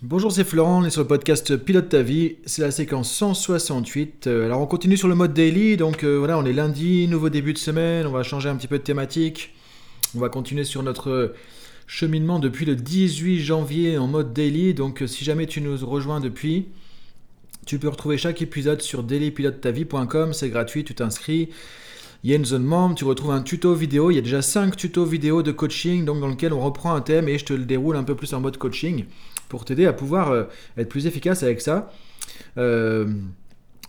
Bonjour, 0.00 0.30
c'est 0.30 0.44
Florent, 0.44 0.82
on 0.82 0.84
est 0.84 0.90
sur 0.90 1.00
le 1.00 1.08
podcast 1.08 1.56
Pilote 1.56 1.88
ta 1.88 2.02
vie, 2.02 2.36
c'est 2.46 2.62
la 2.62 2.70
séquence 2.70 3.10
168. 3.10 4.28
Euh, 4.28 4.44
alors 4.44 4.60
on 4.60 4.66
continue 4.66 4.96
sur 4.96 5.08
le 5.08 5.16
mode 5.16 5.34
daily, 5.34 5.76
donc 5.76 6.04
euh, 6.04 6.18
voilà, 6.18 6.38
on 6.38 6.44
est 6.44 6.52
lundi, 6.52 7.08
nouveau 7.08 7.30
début 7.30 7.52
de 7.52 7.58
semaine, 7.58 8.06
on 8.06 8.12
va 8.12 8.22
changer 8.22 8.48
un 8.48 8.54
petit 8.54 8.68
peu 8.68 8.78
de 8.78 8.84
thématique. 8.84 9.52
On 10.14 10.20
va 10.20 10.28
continuer 10.28 10.62
sur 10.62 10.84
notre 10.84 11.34
cheminement 11.88 12.38
depuis 12.38 12.64
le 12.64 12.76
18 12.76 13.40
janvier 13.40 13.98
en 13.98 14.06
mode 14.06 14.32
daily, 14.32 14.72
donc 14.72 15.02
euh, 15.02 15.08
si 15.08 15.24
jamais 15.24 15.48
tu 15.48 15.60
nous 15.60 15.76
rejoins 15.84 16.20
depuis, 16.20 16.68
tu 17.66 17.80
peux 17.80 17.88
retrouver 17.88 18.18
chaque 18.18 18.40
épisode 18.40 18.80
sur 18.80 19.02
dailypilotetavie.com, 19.02 20.32
c'est 20.32 20.48
gratuit, 20.48 20.84
tu 20.84 20.94
t'inscris. 20.94 21.48
Il 22.22 22.30
y 22.30 22.34
a 22.34 22.36
une 22.36 22.44
zone 22.44 22.62
membre, 22.62 22.94
tu 22.94 23.04
retrouves 23.04 23.32
un 23.32 23.42
tuto 23.42 23.74
vidéo, 23.74 24.12
il 24.12 24.14
y 24.14 24.18
a 24.18 24.22
déjà 24.22 24.42
5 24.42 24.76
tutos 24.76 25.06
vidéo 25.06 25.42
de 25.42 25.50
coaching, 25.50 26.04
dans 26.04 26.14
lequel 26.14 26.52
on 26.52 26.60
reprend 26.60 26.94
un 26.94 27.00
thème 27.00 27.28
et 27.28 27.36
je 27.36 27.44
te 27.44 27.52
le 27.52 27.64
déroule 27.64 27.96
un 27.96 28.04
peu 28.04 28.14
plus 28.14 28.32
en 28.32 28.40
mode 28.40 28.58
coaching 28.58 29.04
pour 29.48 29.64
t'aider 29.64 29.86
à 29.86 29.92
pouvoir 29.92 30.30
euh, 30.30 30.44
être 30.76 30.88
plus 30.88 31.06
efficace 31.06 31.42
avec 31.42 31.60
ça. 31.60 31.90
Euh, 32.56 33.06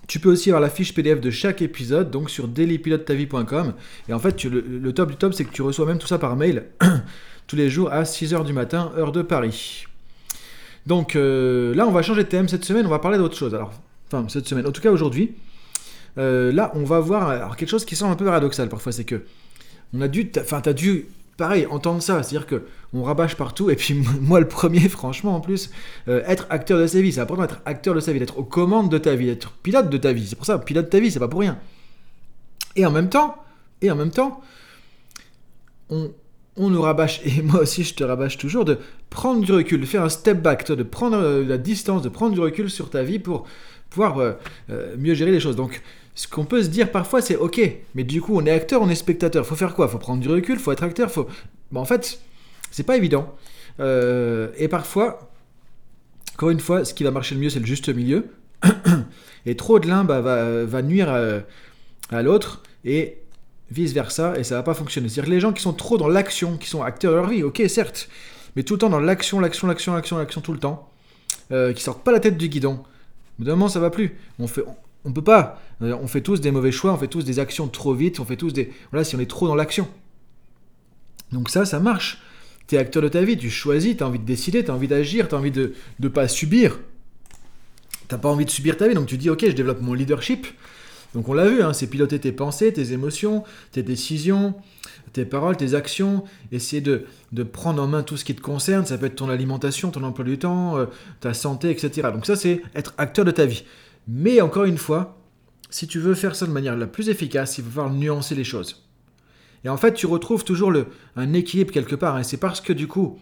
tu 0.08 0.20
peux 0.20 0.30
aussi 0.32 0.50
avoir 0.50 0.62
la 0.62 0.70
fiche 0.70 0.94
PDF 0.94 1.22
de 1.22 1.30
chaque 1.30 1.62
épisode, 1.62 2.10
donc 2.10 2.30
sur 2.30 2.48
dailypilotetavie.com. 2.48 3.74
Et 4.08 4.14
en 4.14 4.20
fait, 4.20 4.44
le, 4.44 4.92
top 4.92 5.12
du 5.12 5.18
top, 5.18 5.34
c'est 5.34 5.46
que 5.46 5.52
tu 5.52 5.62
reçois 5.62 5.86
même 5.86 6.00
tout 6.00 6.08
ça 6.08 6.18
par 6.18 6.36
mail 6.36 6.66
tous 7.48 7.56
les 7.56 7.70
jours 7.70 7.92
à 7.92 8.04
6h 8.04 8.44
du 8.46 8.54
matin, 8.54 8.92
heure 8.98 9.12
de 9.12 9.22
Paris. 9.22 9.86
Donc 10.88 11.16
euh, 11.16 11.76
là, 11.76 11.88
on 11.88 11.92
va 11.92 12.02
changer 12.02 12.24
de 12.24 12.30
thème 12.30 12.48
cette 12.48 12.66
semaine, 12.66 12.86
on 12.86 12.90
va 12.90 13.00
parler 13.00 13.18
d'autre 13.18 13.38
chose. 13.38 13.54
Alors, 13.54 13.72
enfin, 14.08 14.26
cette 14.30 14.48
semaine, 14.48 14.66
en 14.66 14.72
tout 14.72 14.82
cas 14.82 14.92
aujourd'hui, 14.92 15.36
là, 16.18 16.72
on 16.74 16.84
va 16.84 17.00
voir 17.00 17.56
quelque 17.56 17.70
chose 17.70 17.86
qui 17.86 17.96
semble 17.96 18.12
un 18.12 18.16
peu 18.16 18.26
paradoxal 18.26 18.68
parfois, 18.68 18.92
c'est 18.92 19.06
que 19.06 19.24
on 19.94 20.02
a 20.02 20.08
dû, 20.08 20.30
enfin, 20.40 20.62
as 20.66 20.74
dû 20.74 21.08
pareil, 21.40 21.66
entendre 21.66 22.02
ça, 22.04 22.22
c'est-à-dire 22.22 22.46
que 22.46 22.64
on 22.94 23.04
rabâche 23.04 23.36
partout, 23.36 23.70
et 23.70 23.76
puis 23.76 23.94
moi 24.22 24.40
le 24.40 24.48
premier, 24.48 24.88
franchement, 24.90 25.36
en 25.36 25.42
plus, 25.42 25.72
euh, 26.08 26.22
être 26.28 26.46
acteur 26.50 26.78
de 26.78 26.86
sa 26.86 27.02
vie, 27.02 27.12
c'est 27.12 27.22
important 27.22 27.44
d'être 27.44 27.62
acteur 27.66 27.96
de 27.96 28.00
sa 28.00 28.14
vie, 28.14 28.20
d'être 28.20 28.38
aux 28.38 28.44
commandes 28.44 28.92
de 28.92 28.98
ta 28.98 29.16
vie, 29.16 29.26
d'être 29.26 29.52
pilote 29.64 29.90
de 29.90 29.98
ta 29.98 30.14
vie, 30.14 30.28
c'est 30.28 30.36
pour 30.36 30.46
ça, 30.46 30.60
pilote 30.60 30.86
de 30.86 30.90
ta 30.90 31.00
vie, 31.00 31.10
c'est 31.10 31.20
pas 31.20 31.28
pour 31.28 31.40
rien. 31.40 31.58
Et 32.76 32.86
en 32.86 32.92
même 32.92 33.10
temps, 33.10 33.36
et 33.82 33.90
en 33.90 33.96
même 33.96 34.12
temps, 34.12 34.42
on, 35.90 36.12
on 36.58 36.70
nous 36.70 36.82
rabâche, 36.82 37.22
et 37.26 37.42
moi 37.42 37.62
aussi 37.62 37.84
je 37.84 37.96
te 37.96 38.04
rabâche 38.04 38.38
toujours, 38.38 38.66
de 38.66 38.78
prendre 39.10 39.42
du 39.42 39.52
recul, 39.52 39.82
de 39.82 39.86
faire 39.86 40.04
un 40.04 40.10
step 40.10 40.42
back, 40.42 40.70
de 40.70 40.84
prendre 40.84 41.18
euh, 41.18 41.46
la 41.46 41.58
distance, 41.58 42.02
de 42.02 42.10
prendre 42.10 42.34
du 42.34 42.42
recul 42.42 42.70
sur 42.70 42.90
ta 42.90 43.02
vie 43.02 43.20
pour 43.20 43.48
pouvoir 43.90 44.20
euh, 44.20 44.34
mieux 44.98 45.16
gérer 45.16 45.32
les 45.32 45.40
choses. 45.40 45.56
Donc 45.56 45.82
ce 46.20 46.28
qu'on 46.28 46.44
peut 46.44 46.62
se 46.62 46.68
dire 46.68 46.92
parfois, 46.92 47.22
c'est 47.22 47.38
ok, 47.38 47.62
mais 47.96 48.04
du 48.04 48.22
coup, 48.22 48.36
on 48.36 48.46
est 48.46 48.52
acteur, 48.52 48.82
on 48.82 48.90
est 48.90 48.96
spectateur. 48.96 49.46
Faut 49.46 49.56
faire 49.56 49.74
quoi? 49.74 49.88
Faut 49.88 50.00
prendre 50.00 50.22
du 50.22 50.28
recul, 50.28 50.60
faut 50.60 50.74
être 50.74 50.84
acteur, 50.84 51.10
faut. 51.10 51.30
en 51.74 51.86
fait, 51.86 52.20
c'est 52.72 52.84
pas 52.84 52.98
évident. 52.98 53.34
Euh, 53.80 54.50
et 54.58 54.68
parfois, 54.68 55.32
encore 56.34 56.50
une 56.50 56.60
fois, 56.60 56.84
ce 56.84 56.94
qui 56.94 57.06
va 57.06 57.12
marcher 57.12 57.36
le 57.36 57.42
mieux, 57.42 57.50
c'est 57.50 57.62
le 57.62 57.66
juste 57.66 57.88
milieu. 57.88 58.28
et 59.46 59.56
trop 59.56 59.80
de 59.80 59.88
l'un 59.88 60.04
bah, 60.04 60.20
va, 60.20 60.82
nuire 60.82 61.08
à, 62.10 62.22
l'autre 62.22 62.64
et 62.84 63.20
vice 63.72 63.94
versa, 63.94 64.38
et 64.38 64.44
ça 64.44 64.56
va 64.56 64.64
pas 64.64 64.74
fonctionner. 64.74 65.08
C'est-à-dire 65.08 65.30
que 65.30 65.36
les 65.36 65.40
gens 65.40 65.54
qui 65.54 65.62
sont 65.62 65.72
trop 65.72 65.98
dans 65.98 66.10
l'action, 66.10 66.58
qui 66.58 66.68
sont 66.68 66.84
acteurs 66.84 67.14
de 67.14 67.16
leur 67.16 67.30
vie, 67.30 67.44
ok, 67.44 67.64
certes, 67.70 68.10
mais 68.58 68.64
tout 68.64 68.74
le 68.74 68.80
temps 68.80 68.90
dans 68.90 69.00
l'action, 69.00 69.40
l'action, 69.40 69.68
l'action, 69.68 69.94
l'action, 69.94 70.18
l'action, 70.18 70.42
tout 70.42 70.52
le 70.52 70.60
temps, 70.60 70.92
euh, 71.54 71.72
qui 71.72 71.82
sortent 71.82 72.04
pas 72.04 72.12
la 72.12 72.20
tête 72.20 72.36
du 72.36 72.50
guidon. 72.50 72.74
Au 72.74 73.44
bout 73.44 73.50
moment, 73.52 73.70
ça 73.70 73.80
va 73.80 73.90
plus. 73.90 74.18
On 74.38 74.48
fait, 74.48 74.64
on 75.06 75.14
peut 75.14 75.24
pas. 75.24 75.62
Euh, 75.82 75.96
on 76.02 76.08
fait 76.08 76.22
tous 76.22 76.42
des 76.42 76.52
mauvais 76.52 76.72
choix, 76.72 76.94
on 76.94 76.98
fait 76.98 77.08
tous 77.08 77.24
des 77.24 77.40
actions 77.40 77.68
trop 77.68 77.94
vite, 77.94 78.20
on 78.20 78.26
fait 78.26 78.38
tous 78.38 78.54
des. 78.54 78.72
Voilà, 78.92 79.04
si 79.04 79.16
on 79.16 79.20
est 79.20 79.30
trop 79.30 79.48
dans 79.48 79.56
l'action. 79.56 79.88
Donc 81.32 81.50
ça, 81.50 81.66
ça 81.66 81.80
marche. 81.80 82.22
Tu 82.68 82.76
es 82.76 82.78
acteur 82.78 83.02
de 83.02 83.08
ta 83.08 83.22
vie, 83.24 83.38
tu 83.38 83.50
choisis, 83.50 83.98
tu 83.98 84.04
as 84.04 84.08
envie 84.08 84.20
de 84.20 84.26
décider, 84.26 84.64
tu 84.64 84.72
as 84.72 84.74
envie 84.74 84.88
d'agir, 84.88 85.28
tu 85.28 85.36
as 85.36 85.38
envie 85.38 85.52
de 85.52 85.74
ne 86.00 86.08
pas 86.08 86.28
subir. 86.28 86.80
T'as 88.08 88.18
pas 88.18 88.30
envie 88.30 88.46
de 88.46 88.50
subir 88.50 88.78
ta 88.78 88.88
vie, 88.88 88.96
donc 88.96 89.08
tu 89.08 89.18
dis 89.18 89.30
ok, 89.30 89.46
je 89.46 89.52
développe 89.52 89.82
mon 89.82 89.94
leadership. 89.94 90.48
Donc 91.14 91.28
on 91.28 91.34
l'a 91.34 91.48
vu, 91.48 91.62
hein, 91.62 91.74
c'est 91.74 91.88
piloter 91.88 92.20
tes 92.20 92.32
pensées, 92.32 92.72
tes 92.72 92.94
émotions, 92.94 93.44
tes 93.72 93.82
décisions, 93.82 94.54
tes 95.14 95.26
paroles, 95.26 95.58
tes 95.58 95.74
actions, 95.74 96.24
essayer 96.52 96.82
de, 96.82 97.06
prendre 97.44 97.82
en 97.82 97.88
main 97.88 98.04
tout 98.04 98.18
ce 98.18 98.26
qui 98.26 98.36
te 98.36 98.42
concerne, 98.42 98.86
ça 98.86 98.98
peut 98.98 99.08
être 99.08 99.16
ton 99.16 99.30
alimentation, 99.30 99.90
ton 99.90 100.04
emploi 100.04 100.26
du 100.26 100.38
temps, 100.38 100.78
euh, 100.78 100.86
ta 101.20 101.34
santé, 101.34 101.72
etc. 101.72 102.10
Donc 102.14 102.26
ça 102.26 102.36
c'est 102.36 102.62
être 102.76 102.94
acteur 102.98 103.26
de 103.26 103.32
ta 103.32 103.46
vie. 103.46 103.64
Mais 104.12 104.42
encore 104.42 104.66
une 104.66 104.80
fois, 104.80 105.22
si 105.70 105.88
tu 105.88 106.00
veux 106.00 106.16
faire 106.16 106.36
ça 106.36 106.48
de 106.48 106.52
manière 106.52 106.76
la 106.76 106.88
plus 106.88 107.10
efficace, 107.10 107.60
il 107.60 107.64
va 107.66 107.70
falloir 107.70 107.94
nuancer 107.94 108.34
les 108.34 108.44
choses. 108.44 108.90
Et 109.64 109.70
en 109.70 109.78
fait, 109.78 109.94
tu 109.94 110.08
retrouves 110.08 110.44
toujours 110.44 110.74
un 111.16 111.34
équilibre 111.34 111.72
quelque 111.72 111.94
part. 111.94 112.18
Et 112.18 112.24
c'est 112.24 112.38
parce 112.38 112.60
que 112.60 112.74
du 112.74 112.88
coup, 112.88 113.20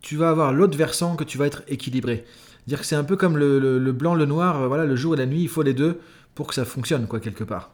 tu 0.00 0.16
vas 0.16 0.30
avoir 0.30 0.52
l'autre 0.52 0.78
versant 0.78 1.16
que 1.16 1.24
tu 1.24 1.36
vas 1.36 1.46
être 1.46 1.64
équilibré. 1.66 2.24
Dire 2.68 2.78
que 2.78 2.86
c'est 2.86 2.94
un 2.94 3.02
peu 3.02 3.16
comme 3.16 3.36
le, 3.36 3.90
blanc, 3.90 4.14
le 4.14 4.24
noir, 4.24 4.62
euh, 4.62 4.68
voilà, 4.68 4.84
le 4.84 4.94
jour 4.94 5.14
et 5.14 5.16
la 5.16 5.26
nuit, 5.26 5.42
il 5.42 5.48
faut 5.48 5.62
les 5.62 5.74
deux 5.74 5.98
pour 6.36 6.46
que 6.46 6.54
ça 6.54 6.64
fonctionne, 6.64 7.08
quoi, 7.08 7.18
quelque 7.18 7.42
part. 7.42 7.72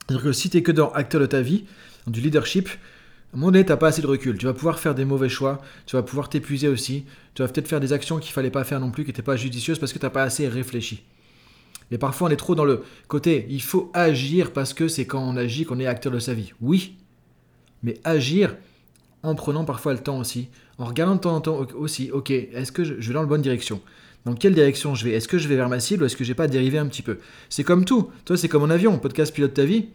C'est-à-dire 0.00 0.24
que 0.24 0.32
si 0.32 0.50
tu 0.50 0.56
es 0.56 0.62
que 0.64 0.72
dans 0.72 0.90
acteur 0.94 1.20
de 1.20 1.26
ta 1.26 1.42
vie, 1.42 1.66
dans 2.06 2.12
du 2.12 2.20
leadership, 2.20 2.68
à 2.68 3.36
un 3.36 3.38
moment 3.38 3.52
donné, 3.52 3.64
tu 3.64 3.76
pas 3.76 3.86
assez 3.86 4.02
de 4.02 4.08
recul. 4.08 4.36
Tu 4.36 4.46
vas 4.46 4.54
pouvoir 4.54 4.80
faire 4.80 4.96
des 4.96 5.04
mauvais 5.04 5.28
choix, 5.28 5.60
tu 5.84 5.94
vas 5.94 6.02
pouvoir 6.02 6.28
t'épuiser 6.28 6.66
aussi, 6.66 7.04
tu 7.34 7.42
vas 7.42 7.48
peut-être 7.48 7.68
faire 7.68 7.78
des 7.78 7.92
actions 7.92 8.18
qu'il 8.18 8.32
fallait 8.32 8.50
pas 8.50 8.64
faire 8.64 8.80
non 8.80 8.90
plus, 8.90 9.04
qui 9.04 9.10
n'étaient 9.10 9.22
pas 9.22 9.36
judicieuses 9.36 9.78
parce 9.78 9.92
que 9.92 10.00
tu 10.00 10.10
pas 10.10 10.24
assez 10.24 10.48
réfléchi. 10.48 11.04
Et 11.90 11.98
parfois, 11.98 12.28
on 12.28 12.30
est 12.30 12.36
trop 12.36 12.54
dans 12.54 12.64
le 12.64 12.82
côté 13.08 13.46
il 13.48 13.62
faut 13.62 13.90
agir 13.94 14.52
parce 14.52 14.74
que 14.74 14.88
c'est 14.88 15.06
quand 15.06 15.22
on 15.22 15.36
agit 15.36 15.64
qu'on 15.64 15.78
est 15.78 15.86
acteur 15.86 16.12
de 16.12 16.18
sa 16.18 16.34
vie. 16.34 16.52
Oui, 16.60 16.96
mais 17.82 17.94
agir 18.04 18.56
en 19.22 19.34
prenant 19.34 19.64
parfois 19.64 19.92
le 19.92 19.98
temps 19.98 20.18
aussi, 20.18 20.48
en 20.78 20.84
regardant 20.84 21.14
de 21.14 21.20
temps 21.20 21.36
en 21.36 21.40
temps 21.40 21.66
aussi, 21.76 22.10
ok, 22.10 22.30
est-ce 22.30 22.72
que 22.72 22.84
je, 22.84 22.94
vais 22.94 23.14
dans 23.14 23.20
la 23.20 23.26
bonne 23.26 23.42
direction? 23.42 23.80
Dans 24.24 24.34
quelle 24.34 24.54
direction 24.54 24.94
je 24.94 25.04
vais? 25.04 25.12
Est-ce 25.12 25.28
que 25.28 25.38
je 25.38 25.46
vais 25.46 25.56
vers 25.56 25.68
ma 25.68 25.78
cible 25.78 26.02
ou 26.02 26.06
est-ce 26.06 26.16
que 26.16 26.24
j'ai 26.24 26.34
pas 26.34 26.48
dérivé 26.48 26.78
un 26.78 26.86
petit 26.86 27.02
peu? 27.02 27.18
C'est 27.48 27.62
comme 27.62 27.84
tout. 27.84 28.10
Toi, 28.24 28.36
c'est 28.36 28.48
comme 28.48 28.64
un 28.64 28.70
avion. 28.70 28.98
Podcast 28.98 29.32
pilote 29.32 29.54
ta 29.54 29.64
vie, 29.64 29.86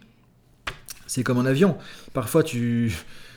c'est 1.05 1.23
comme 1.23 1.37
un 1.37 1.45
avion. 1.45 1.77
Parfois, 2.13 2.41
tu 2.41 2.93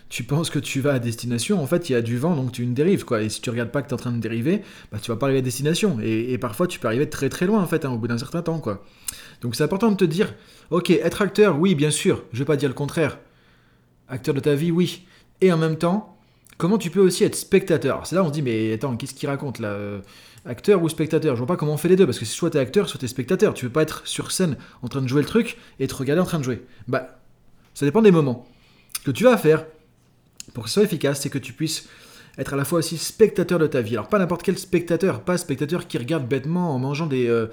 tu 0.08 0.22
penses 0.22 0.50
que 0.50 0.58
tu 0.58 0.80
vas 0.80 0.92
à 0.92 0.98
destination, 0.98 1.62
en 1.62 1.66
fait, 1.66 1.88
il 1.88 1.94
y 1.94 1.96
a 1.96 2.02
du 2.02 2.18
vent, 2.18 2.36
donc 2.36 2.52
tu 2.52 2.62
une 2.62 2.74
dérive, 2.74 3.04
quoi. 3.04 3.22
Et 3.22 3.28
si 3.28 3.40
tu 3.40 3.50
regardes 3.50 3.70
pas 3.70 3.82
que 3.82 3.88
tu 3.88 3.90
es 3.90 3.94
en 3.94 3.98
train 3.98 4.12
de 4.12 4.20
dériver, 4.20 4.62
bah, 4.92 4.98
tu 5.00 5.10
vas 5.10 5.16
pas 5.16 5.26
arriver 5.26 5.40
à 5.40 5.42
destination. 5.42 5.98
Et, 6.02 6.38
parfois, 6.38 6.66
tu 6.66 6.78
peux 6.78 6.86
arriver 6.86 7.08
très 7.08 7.28
très 7.28 7.46
loin, 7.46 7.62
en 7.62 7.66
fait, 7.66 7.84
hein, 7.84 7.90
au 7.90 7.98
bout 7.98 8.08
d'un 8.08 8.18
certain 8.18 8.42
temps, 8.42 8.60
quoi. 8.60 8.84
Donc 9.40 9.56
c'est 9.56 9.64
important 9.64 9.90
de 9.90 9.96
te 9.96 10.04
dire, 10.04 10.34
ok, 10.70 10.90
être 10.90 11.22
acteur, 11.22 11.58
oui, 11.58 11.74
bien 11.74 11.90
sûr, 11.90 12.24
je 12.32 12.38
vais 12.38 12.44
pas 12.44 12.56
dire 12.56 12.68
le 12.68 12.74
contraire. 12.74 13.18
Acteur 14.08 14.34
de 14.34 14.40
ta 14.40 14.54
vie, 14.54 14.70
oui. 14.70 15.06
Et 15.40 15.52
en 15.52 15.58
même 15.58 15.76
temps, 15.76 16.16
comment 16.58 16.78
tu 16.78 16.90
peux 16.90 17.00
aussi 17.00 17.24
être 17.24 17.34
spectateur? 17.34 18.06
C'est 18.06 18.14
là 18.14 18.22
on 18.22 18.28
se 18.28 18.32
dit, 18.32 18.42
mais 18.42 18.72
attends, 18.72 18.96
qu'est-ce 18.96 19.14
qu'il 19.14 19.28
raconte 19.28 19.58
là? 19.58 19.68
Euh, 19.68 20.00
Acteur 20.46 20.82
ou 20.82 20.88
spectateur? 20.90 21.36
Je 21.36 21.38
vois 21.38 21.46
pas 21.46 21.56
comment 21.56 21.72
on 21.72 21.76
fait 21.78 21.88
les 21.88 21.96
deux, 21.96 22.04
parce 22.04 22.18
que 22.18 22.26
soit 22.26 22.50
t'es 22.50 22.58
acteur, 22.58 22.88
soit 22.88 23.00
t'es 23.00 23.06
spectateur. 23.06 23.54
Tu 23.54 23.64
veux 23.64 23.72
pas 23.72 23.82
être 23.82 24.06
sur 24.06 24.30
scène 24.30 24.56
en 24.82 24.88
train 24.88 25.00
de 25.00 25.08
jouer 25.08 25.22
le 25.22 25.26
truc 25.26 25.56
et 25.80 25.86
te 25.86 25.94
regarder 25.94 26.20
en 26.20 26.26
train 26.26 26.38
de 26.38 26.44
jouer. 26.44 26.62
Bah, 26.86 27.18
ça 27.72 27.86
dépend 27.86 28.02
des 28.02 28.10
moments. 28.10 28.46
Que 29.06 29.10
tu 29.10 29.24
vas 29.24 29.38
faire, 29.38 29.64
pour 30.54 30.64
que 30.64 30.70
ce 30.70 30.74
soit 30.74 30.84
efficace, 30.84 31.20
c'est 31.20 31.28
que 31.28 31.38
tu 31.38 31.52
puisses 31.52 31.88
être 32.38 32.54
à 32.54 32.56
la 32.56 32.64
fois 32.64 32.78
aussi 32.78 32.96
spectateur 32.96 33.58
de 33.58 33.66
ta 33.66 33.80
vie. 33.80 33.94
Alors 33.94 34.08
pas 34.08 34.18
n'importe 34.18 34.42
quel 34.42 34.58
spectateur, 34.58 35.20
pas 35.22 35.36
spectateur 35.36 35.86
qui 35.86 35.98
regarde 35.98 36.26
bêtement 36.26 36.74
en 36.74 36.78
mangeant 36.78 37.06
des, 37.06 37.26
euh, 37.28 37.46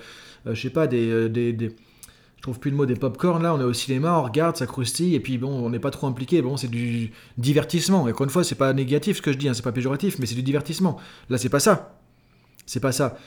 euh, 0.47 0.55
je 0.55 0.61
sais 0.61 0.69
pas, 0.69 0.85
euh, 0.85 1.27
des, 1.27 1.53
des, 1.53 1.75
je 2.37 2.41
trouve 2.41 2.59
plus 2.59 2.71
le 2.71 2.77
mot 2.77 2.85
des 2.85 2.95
pop-corn 2.95 3.43
là, 3.43 3.53
on 3.53 3.59
est 3.59 3.63
au 3.63 3.73
cinéma, 3.73 4.17
on 4.17 4.23
regarde, 4.23 4.55
ça 4.55 4.65
croustille, 4.65 5.15
et 5.15 5.19
puis 5.19 5.37
bon, 5.37 5.49
on 5.49 5.69
n'est 5.69 5.79
pas 5.79 5.91
trop 5.91 6.07
impliqué, 6.07 6.41
bon, 6.41 6.57
c'est 6.57 6.69
du 6.69 7.11
divertissement. 7.37 8.07
Et 8.07 8.11
encore 8.11 8.23
une 8.23 8.31
fois, 8.31 8.43
c'est 8.43 8.55
pas 8.55 8.73
négatif 8.73 9.17
ce 9.17 9.21
que 9.21 9.31
je 9.31 9.37
dis, 9.37 9.49
hein, 9.49 9.53
c'est 9.53 9.63
pas 9.63 9.71
péjoratif, 9.71 10.17
mais 10.19 10.25
c'est 10.25 10.35
du 10.35 10.43
divertissement. 10.43 10.97
Là, 11.29 11.37
c'est 11.37 11.49
pas 11.49 11.59
ça. 11.59 11.99
C'est 12.65 12.79
pas 12.79 12.91
ça. 12.91 13.17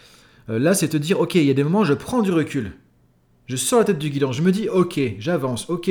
là, 0.49 0.75
c'est 0.75 0.89
te 0.89 0.97
dire, 0.97 1.21
ok, 1.21 1.35
il 1.37 1.45
y 1.45 1.51
a 1.51 1.55
des 1.55 1.65
moments, 1.65 1.85
je 1.85 1.95
prends 1.95 2.23
du 2.23 2.33
recul. 2.33 2.73
Je 3.47 3.56
sors 3.56 3.81
la 3.81 3.85
tête 3.85 3.99
du 3.99 4.11
guidon, 4.11 4.33
je 4.33 4.43
me 4.43 4.51
dis, 4.51 4.69
ok, 4.69 4.99
j'avance, 5.19 5.69
ok, 5.69 5.91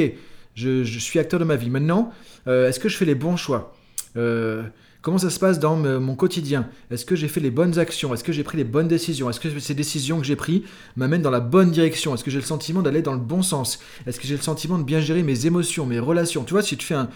je, 0.56 0.84
suis 0.84 1.20
acteur 1.20 1.40
de 1.40 1.46
ma 1.46 1.56
vie. 1.56 1.70
Maintenant, 1.70 2.12
euh, 2.48 2.70
est-ce 2.70 2.80
que 2.80 2.90
je 2.90 2.98
fais 2.98 3.06
les 3.06 3.16
bons 3.16 3.38
choix? 3.38 3.76
Euh, 4.18 4.64
Comment 5.04 5.18
ça 5.18 5.30
se 5.30 5.38
passe 5.38 5.60
dans 5.60 5.76
mon 5.76 6.16
quotidien? 6.16 6.70
Est-ce 6.90 7.06
que 7.06 7.18
j'ai 7.18 7.28
fait 7.28 7.42
les 7.42 7.52
bonnes 7.52 7.78
actions? 7.78 8.14
Est-ce 8.14 8.24
que 8.24 8.32
j'ai 8.32 8.44
pris 8.44 8.58
les 8.58 8.64
bonnes 8.64 8.88
décisions? 8.88 9.30
Est-ce 9.30 9.42
que 9.42 9.60
ces 9.60 9.74
décisions 9.74 10.18
que 10.18 10.26
j'ai 10.26 10.38
prises 10.38 10.62
m'amènent 10.96 11.22
dans 11.22 11.30
la 11.30 11.42
bonne 11.42 11.72
direction? 11.72 12.16
Est-ce 12.16 12.24
que 12.24 12.32
j'ai 12.32 12.40
le 12.40 12.46
sentiment 12.46 12.82
d'aller 12.82 13.02
dans 13.02 13.12
le 13.12 13.20
bon 13.20 13.42
sens? 13.42 13.80
Est-ce 14.08 14.18
que 14.18 14.26
j'ai 14.26 14.38
le 14.38 14.42
sentiment 14.42 14.78
de 14.78 14.84
bien 14.86 15.02
gérer 15.02 15.22
mes 15.22 15.46
émotions, 15.46 15.86
mes 15.86 16.00
relations? 16.00 16.46
Tu 16.46 16.54
vois, 16.54 16.64
si 16.64 16.78
tu 16.78 16.86
fais 16.86 16.94
un, 16.94 17.10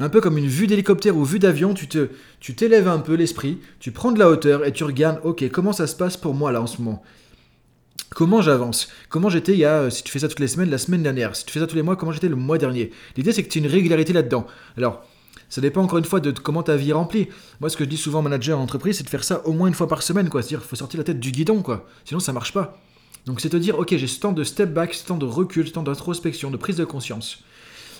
un 0.00 0.08
peu 0.08 0.20
comme 0.20 0.36
une 0.36 0.48
vue 0.48 0.66
d'hélicoptère 0.66 1.16
ou 1.16 1.24
vue 1.24 1.38
d'avion, 1.38 1.74
tu 1.74 1.86
te, 1.86 2.08
tu 2.40 2.56
t'élèves 2.56 2.88
un 2.88 2.98
peu 2.98 3.14
l'esprit, 3.14 3.60
tu 3.78 3.92
prends 3.92 4.10
de 4.10 4.18
la 4.18 4.28
hauteur 4.28 4.64
et 4.64 4.72
tu 4.72 4.82
regardes, 4.82 5.20
ok, 5.22 5.48
comment 5.52 5.72
ça 5.72 5.86
se 5.86 5.94
passe 5.94 6.16
pour 6.16 6.34
moi 6.34 6.50
là 6.50 6.60
en 6.60 6.66
ce 6.66 6.82
moment? 6.82 7.04
Comment 8.14 8.42
j'avance? 8.42 8.88
Comment 9.08 9.30
j'étais 9.30 9.52
il 9.52 9.58
y 9.58 9.64
a, 9.64 9.88
si 9.88 10.02
tu 10.02 10.12
fais 10.12 10.18
ça 10.18 10.28
toutes 10.28 10.40
les 10.40 10.48
semaines, 10.48 10.70
la 10.70 10.78
semaine 10.78 11.02
dernière 11.02 11.34
Si 11.34 11.46
tu 11.46 11.52
fais 11.52 11.60
ça 11.60 11.66
tous 11.66 11.76
les 11.76 11.82
mois, 11.82 11.96
comment 11.96 12.12
j'étais 12.12 12.28
le 12.28 12.36
mois 12.36 12.58
dernier? 12.58 12.90
L'idée, 13.16 13.32
c'est 13.32 13.42
que 13.42 13.48
tu 13.48 13.58
aies 13.58 13.62
une 13.62 13.70
régularité 13.70 14.12
là-dedans. 14.12 14.46
Alors, 14.76 15.02
ça 15.48 15.60
dépend 15.62 15.82
encore 15.82 15.98
une 15.98 16.04
fois 16.04 16.20
de 16.20 16.30
comment 16.30 16.62
ta 16.62 16.76
vie 16.76 16.90
est 16.90 16.94
remplie. 16.94 17.28
Moi, 17.60 17.70
ce 17.70 17.76
que 17.76 17.84
je 17.84 17.88
dis 17.88 17.96
souvent 17.96 18.20
manager 18.20 18.58
en 18.58 18.62
entreprise, 18.62 18.98
c'est 18.98 19.04
de 19.04 19.08
faire 19.08 19.24
ça 19.24 19.46
au 19.46 19.52
moins 19.52 19.68
une 19.68 19.74
fois 19.74 19.88
par 19.88 20.02
semaine, 20.02 20.28
quoi. 20.28 20.42
C'est-à-dire, 20.42 20.60
il 20.62 20.68
faut 20.68 20.76
sortir 20.76 20.98
la 20.98 21.04
tête 21.04 21.20
du 21.20 21.30
guidon, 21.30 21.62
quoi. 21.62 21.86
Sinon, 22.04 22.20
ça 22.20 22.34
marche 22.34 22.52
pas. 22.52 22.78
Donc, 23.24 23.40
c'est 23.40 23.48
te 23.48 23.56
dire, 23.56 23.78
ok, 23.78 23.96
j'ai 23.96 24.06
ce 24.06 24.20
temps 24.20 24.32
de 24.32 24.44
step 24.44 24.74
back, 24.74 24.92
ce 24.92 25.06
temps 25.06 25.18
de 25.18 25.26
recul, 25.26 25.66
ce 25.66 25.72
temps 25.72 25.82
d'introspection, 25.82 26.50
de 26.50 26.58
prise 26.58 26.76
de 26.76 26.84
conscience. 26.84 27.42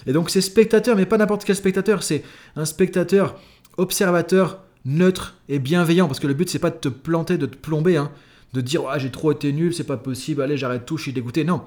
Et 0.07 0.13
donc, 0.13 0.29
c'est 0.29 0.43
spectateur, 0.43 0.95
mais 0.95 1.07
pas 1.07 1.17
n'importe 1.17 1.45
quel 1.45 1.57
spectateur, 1.57 2.03
c'est 2.03 2.23
un 2.57 2.67
spectateur 2.67 3.37
observateur 3.79 4.59
neutre 4.85 5.37
et 5.49 5.59
bienveillant. 5.59 6.07
Parce 6.07 6.21
que 6.21 6.27
le 6.27 6.35
but, 6.35 6.51
c'est 6.51 6.59
pas 6.59 6.71
de 6.71 6.77
te 6.77 6.89
planter, 6.89 7.39
de 7.39 7.47
te 7.47 7.57
plomber, 7.57 7.97
hein, 7.97 8.11
de 8.53 8.61
dire 8.61 8.83
ah, 8.89 8.99
j'ai 8.99 9.11
trop 9.11 9.33
été 9.33 9.53
nul, 9.53 9.75
c'est 9.75 9.85
pas 9.85 9.97
possible, 9.97 10.43
allez, 10.43 10.57
j'arrête 10.57 10.87
tout, 10.87 10.97
je 10.97 11.05
suis 11.05 11.13
dégoûté. 11.13 11.45
Non, 11.45 11.63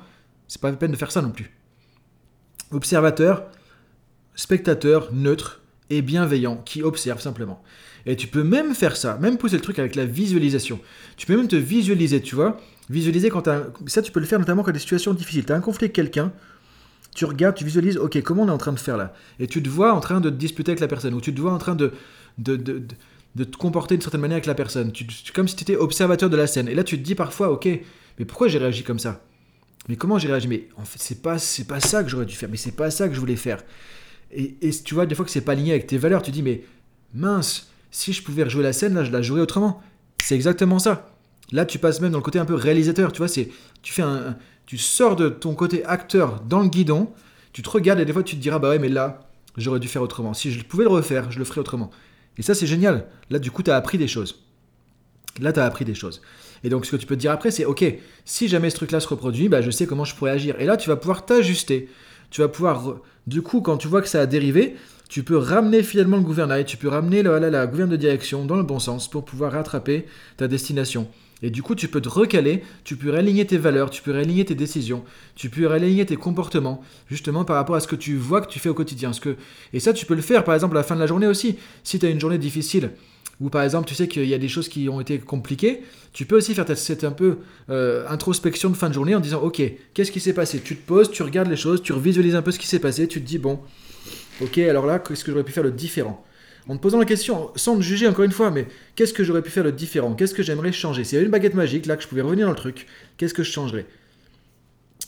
c'est 0.48 0.62
pas 0.62 0.70
la 0.70 0.78
peine 0.78 0.92
de 0.92 0.98
faire 0.98 1.12
ça 1.12 1.22
non 1.22 1.32
plus. 1.32 1.52
Observateur, 2.72 3.46
spectateur, 4.36 5.14
neutre 5.14 5.62
et 5.90 6.02
bienveillant 6.02 6.58
qui 6.58 6.84
observe 6.84 7.22
simplement. 7.22 7.62
Et 8.06 8.16
tu 8.16 8.28
peux 8.28 8.44
même 8.44 8.76
faire 8.76 8.98
ça, 8.98 9.18
même 9.18 9.38
pousser 9.38 9.56
le 9.56 9.62
truc 9.62 9.80
avec 9.80 9.96
la 9.96 10.06
visualisation. 10.06 10.80
Tu 11.18 11.26
peux 11.26 11.36
même 11.36 11.48
te 11.48 11.56
visualiser, 11.56 12.22
tu 12.22 12.36
vois. 12.36 12.58
Visualiser 12.90 13.30
quand 13.30 13.50
Ça, 13.88 14.02
tu 14.04 14.12
peux 14.12 14.20
le 14.20 14.28
faire 14.28 14.40
notamment 14.40 14.62
quand 14.62 14.72
des 14.72 14.80
situations 14.80 15.14
difficiles. 15.14 15.46
Tu 15.46 15.52
as 15.52 15.56
un 15.56 15.62
conflit 15.62 15.86
avec 15.86 15.94
quelqu'un, 15.94 16.32
tu 17.16 17.26
regardes, 17.26 17.56
tu 17.56 17.66
visualises, 17.66 17.98
ok, 17.98 18.22
comment 18.22 18.44
on 18.44 18.48
est 18.48 18.52
en 18.52 18.60
train 18.60 18.74
de 18.74 18.80
faire 18.80 18.98
là? 18.98 19.14
Et 19.40 19.48
tu 19.48 19.64
te 19.64 19.70
vois 19.70 19.94
en 19.94 20.02
train 20.02 20.22
de 20.22 20.30
te 20.30 20.36
disputer 20.36 20.72
avec 20.72 20.82
la 20.82 20.88
personne, 20.88 21.16
ou 21.16 21.22
tu 21.22 21.34
te 21.34 21.42
vois 21.42 21.54
en 21.54 21.58
train 21.58 21.74
de, 21.74 21.94
de, 22.38 22.56
de 22.58 22.84
te 23.44 23.58
comporter 23.58 23.96
d'une 23.96 24.02
certaine 24.02 24.22
manière 24.22 24.36
avec 24.36 24.46
la 24.46 24.56
personne. 24.56 24.92
Tu, 24.92 25.06
comme 25.34 25.48
si 25.48 25.56
tu 25.56 25.64
étais 25.64 25.76
observateur 25.76 26.30
de 26.30 26.38
la 26.38 26.48
scène. 26.48 26.68
Et 26.68 26.76
là, 26.76 26.84
tu 26.84 26.98
te 26.98 27.04
dis 27.04 27.16
parfois, 27.16 27.52
ok, 27.52 27.68
mais 28.18 28.26
pourquoi 28.26 28.48
j'ai 28.48 28.58
réagi 28.58 28.84
comme 28.84 29.00
ça? 29.00 29.24
Mais 29.88 29.98
comment 29.98 30.18
j'ai 30.18 30.28
réagi? 30.28 30.48
Mais 30.48 30.70
en 30.78 30.86
fait, 30.86 31.00
c'est 31.00 31.22
pas, 31.22 31.38
c'est 31.38 31.68
pas 31.68 31.80
ça 31.80 32.04
que 32.04 32.10
j'aurais 32.10 32.26
dû 32.26 32.36
faire, 32.36 32.50
mais 32.50 32.58
c'est 32.58 32.76
pas 32.76 32.90
ça 32.90 33.08
que 33.08 33.14
je 33.14 33.20
voulais 33.20 33.36
faire. 33.36 33.64
Et, 34.32 34.56
et 34.62 34.72
tu 34.72 34.94
vois, 34.94 35.06
des 35.06 35.16
fois 35.16 35.26
que 35.26 35.32
c'est 35.32 35.42
pas 35.42 35.52
aligné 35.52 35.72
avec 35.72 35.88
tes 35.88 35.98
valeurs, 35.98 36.22
tu 36.22 36.32
dis, 36.32 36.42
mais 36.42 36.64
mince, 37.14 37.70
si 37.92 38.14
je 38.14 38.24
pouvais 38.24 38.44
rejouer 38.44 38.64
la 38.64 38.74
scène, 38.74 38.94
là, 38.94 39.04
je 39.04 39.12
la 39.12 39.22
jouerais 39.22 39.42
autrement. 39.42 39.82
C'est 40.24 40.36
exactement 40.36 40.80
ça. 40.80 41.10
Là, 41.52 41.66
tu 41.66 41.78
passes 41.78 42.02
même 42.02 42.12
dans 42.12 42.18
le 42.18 42.24
côté 42.24 42.40
un 42.40 42.46
peu 42.46 42.56
réalisateur, 42.56 43.12
tu 43.12 43.20
vois, 43.20 43.28
c'est, 43.28 43.50
tu 43.84 43.94
fais 43.94 44.02
un, 44.02 44.36
tu 44.66 44.78
sors 44.78 45.16
de 45.16 45.30
ton 45.30 45.54
côté 45.54 45.86
acteur 45.86 46.42
dans 46.42 46.62
le 46.62 46.70
guidon, 46.70 47.14
tu 47.54 47.62
te 47.62 47.70
regardes 47.70 48.00
et 48.00 48.06
des 48.06 48.14
fois 48.14 48.24
tu 48.24 48.36
te 48.36 48.42
diras, 48.42 48.60
bah 48.60 48.70
ouais, 48.70 48.80
mais 48.80 48.90
là, 48.90 49.30
j'aurais 49.56 49.80
dû 49.80 49.88
faire 49.88 50.02
autrement. 50.02 50.34
Si 50.34 50.52
je 50.52 50.64
pouvais 50.64 50.84
le 50.84 50.90
refaire, 50.90 51.32
je 51.32 51.40
le 51.40 51.46
ferais 51.46 51.62
autrement. 51.62 51.92
Et 52.38 52.42
ça, 52.42 52.54
c'est 52.54 52.68
génial. 52.68 53.08
Là, 53.30 53.40
du 53.40 53.52
coup, 53.52 53.64
tu 53.64 53.72
as 53.72 53.76
appris 53.76 53.98
des 53.98 54.08
choses. 54.08 54.44
Là, 55.40 55.54
tu 55.54 55.60
as 55.60 55.66
appris 55.66 55.86
des 55.86 55.96
choses. 55.96 56.22
Et 56.64 56.70
donc, 56.70 56.86
ce 56.86 56.92
que 56.92 56.96
tu 56.98 57.06
peux 57.06 57.16
te 57.16 57.22
dire 57.22 57.32
après, 57.32 57.52
c'est, 57.52 57.66
ok, 57.66 57.84
si 58.26 58.48
jamais 58.48 58.70
ce 58.70 58.76
truc-là 58.78 59.00
se 59.00 59.08
reproduit, 59.08 59.50
bah, 59.50 59.62
je 59.62 59.72
sais 59.72 59.86
comment 59.86 60.06
je 60.06 60.16
pourrais 60.16 60.32
agir. 60.32 60.56
Et 60.60 60.66
là, 60.66 60.78
tu 60.78 60.90
vas 60.90 60.96
pouvoir 60.96 61.26
t'ajuster. 61.26 61.90
Tu 62.32 62.42
vas 62.42 62.48
pouvoir, 62.48 62.96
du 63.28 63.42
coup, 63.42 63.62
quand 63.62 63.78
tu 63.78 63.88
vois 63.88 64.02
que 64.02 64.08
ça 64.08 64.22
a 64.22 64.26
dérivé, 64.26 64.76
tu 65.10 65.24
peux 65.24 65.38
ramener 65.38 65.84
finalement 65.84 66.18
le 66.18 66.24
gouvernail, 66.24 66.66
tu 66.66 66.78
peux 66.78 66.88
ramener 66.88 67.22
la, 67.22 67.40
la, 67.40 67.50
la 67.50 67.68
gouverne 67.68 67.90
de 67.90 67.96
direction 67.96 68.46
dans 68.46 68.56
le 68.56 68.64
bon 68.64 68.80
sens 68.80 69.10
pour 69.10 69.24
pouvoir 69.24 69.52
rattraper 69.52 70.06
ta 70.38 70.48
destination. 70.48 71.08
Et 71.42 71.50
du 71.50 71.62
coup, 71.62 71.76
tu 71.76 71.88
peux 71.88 72.02
te 72.02 72.10
recaler, 72.10 72.64
tu 72.84 72.96
peux 72.96 73.10
réaligner 73.10 73.46
tes 73.46 73.58
valeurs, 73.58 73.90
tu 73.90 74.02
peux 74.02 74.12
réaligner 74.12 74.46
tes 74.46 74.56
décisions, 74.56 75.04
tu 75.36 75.50
peux 75.50 75.68
réaligner 75.68 76.06
tes 76.06 76.16
comportements, 76.16 76.82
justement 77.10 77.44
par 77.46 77.58
rapport 77.58 77.76
à 77.76 77.80
ce 77.80 77.88
que 77.88 77.96
tu 77.96 78.16
vois 78.16 78.42
que 78.42 78.50
tu 78.50 78.60
fais 78.60 78.70
au 78.70 78.74
quotidien. 78.74 79.14
Ce 79.14 79.22
que... 79.22 79.36
Et 79.74 79.80
ça, 79.80 79.94
tu 79.94 80.06
peux 80.06 80.16
le 80.16 80.22
faire, 80.22 80.44
par 80.44 80.56
exemple, 80.56 80.76
à 80.78 80.80
la 80.80 80.84
fin 80.84 80.96
de 80.96 81.02
la 81.02 81.08
journée 81.08 81.28
aussi. 81.28 81.58
Si 81.84 82.00
tu 82.00 82.06
as 82.06 82.10
une 82.10 82.20
journée 82.20 82.38
difficile, 82.38 82.92
ou 83.42 83.50
par 83.50 83.64
exemple, 83.64 83.88
tu 83.88 83.96
sais 83.96 84.08
qu'il 84.08 84.26
y 84.26 84.34
a 84.34 84.38
des 84.38 84.48
choses 84.48 84.70
qui 84.70 84.88
ont 84.88 85.02
été 85.02 85.20
compliquées, 85.20 85.82
tu 86.14 86.26
peux 86.26 86.38
aussi 86.38 86.54
faire 86.56 86.66
cette 86.78 87.04
un 87.04 87.12
peu 87.12 87.40
euh, 87.70 88.08
introspection 88.08 88.70
de 88.70 88.76
fin 88.76 88.88
de 88.88 88.94
journée 88.94 89.14
en 89.14 89.20
disant, 89.20 89.42
ok, 89.42 89.62
qu'est-ce 89.94 90.12
qui 90.12 90.22
s'est 90.22 90.34
passé? 90.34 90.62
Tu 90.64 90.78
te 90.78 90.88
poses, 90.88 91.12
tu 91.12 91.22
regardes 91.22 91.50
les 91.50 91.58
choses, 91.58 91.82
tu 91.84 91.92
revisualises 91.92 92.36
un 92.36 92.42
peu 92.42 92.52
ce 92.52 92.60
qui 92.60 92.68
s'est 92.68 92.80
passé, 92.80 93.08
tu 93.08 93.22
te 93.22 93.28
dis, 93.28 93.38
bon, 93.38 93.60
Ok, 94.42 94.58
alors 94.58 94.86
là, 94.86 95.00
qu'est-ce 95.00 95.24
que 95.24 95.32
j'aurais 95.32 95.44
pu 95.44 95.54
faire 95.54 95.64
de 95.64 95.70
différent? 95.70 96.24
En 96.68 96.76
te 96.76 96.82
posant 96.82 96.98
la 96.98 97.06
question, 97.06 97.52
sans 97.56 97.76
te 97.78 97.82
juger 97.82 98.08
encore 98.08 98.26
une 98.26 98.32
fois, 98.32 98.50
mais 98.50 98.68
qu'est-ce 98.96 99.14
que 99.14 99.24
j'aurais 99.24 99.44
pu 99.44 99.52
faire 99.52 99.64
de 99.64 99.72
différent? 99.72 100.14
Qu'est-ce 100.14 100.34
que 100.34 100.42
j'aimerais 100.42 100.72
changer? 100.72 101.04
S'il 101.04 101.16
y 101.16 101.18
avait 101.18 101.26
une 101.26 101.32
baguette 101.32 101.54
magique, 101.54 101.86
là, 101.86 101.96
que 101.96 102.02
je 102.02 102.08
pouvais 102.08 102.22
revenir 102.22 102.48
dans 102.48 102.54
le 102.54 102.58
truc, 102.58 102.88
qu'est-ce 103.18 103.36
que 103.36 103.44
je 103.44 103.52
changerais? 103.52 103.86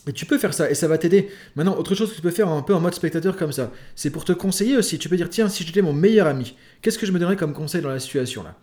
Et 0.06 0.12
tu 0.12 0.24
peux 0.24 0.38
faire 0.38 0.54
ça 0.54 0.70
et 0.70 0.74
ça 0.74 0.88
va 0.88 0.96
t'aider. 0.96 1.28
Maintenant, 1.56 1.76
autre 1.76 1.94
chose 1.94 2.10
que 2.10 2.16
tu 2.16 2.22
peux 2.22 2.30
faire 2.30 2.48
un 2.48 2.62
peu 2.62 2.74
en 2.74 2.80
mode 2.80 2.94
spectateur 2.94 3.36
comme 3.36 3.52
ça, 3.52 3.72
c'est 3.94 4.10
pour 4.10 4.24
te 4.24 4.32
conseiller 4.32 4.76
aussi. 4.76 4.98
Tu 4.98 5.08
peux 5.08 5.16
dire 5.16 5.28
tiens, 5.28 5.48
si 5.48 5.64
j'étais 5.64 5.82
mon 5.82 5.92
meilleur 5.92 6.26
ami, 6.26 6.54
qu'est-ce 6.80 6.98
que 6.98 7.06
je 7.06 7.12
me 7.12 7.18
donnerais 7.18 7.36
comme 7.36 7.52
conseil 7.52 7.82
dans 7.82 7.90
la 7.90 7.98
situation 7.98 8.42
là? 8.42 8.54